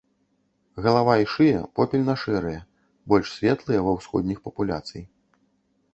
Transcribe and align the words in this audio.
Галава 0.85 1.13
і 1.23 1.27
шыя 1.33 1.59
попельна-шэрыя, 1.79 2.61
больш 3.13 3.27
светлыя 3.37 3.79
ва 3.89 3.97
ўсходніх 3.99 4.37
папуляцый. 4.49 5.03